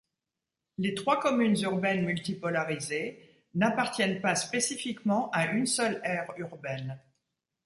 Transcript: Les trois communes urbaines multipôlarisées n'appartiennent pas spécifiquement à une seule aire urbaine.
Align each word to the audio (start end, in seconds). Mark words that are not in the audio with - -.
Les 0.79 0.95
trois 0.95 1.19
communes 1.19 1.61
urbaines 1.61 2.03
multipôlarisées 2.03 3.21
n'appartiennent 3.53 4.19
pas 4.19 4.33
spécifiquement 4.33 5.29
à 5.29 5.45
une 5.51 5.67
seule 5.67 6.01
aire 6.03 6.33
urbaine. 6.37 6.99